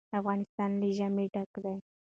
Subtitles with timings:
[0.19, 1.75] افغانستان له ژمی ډک دی.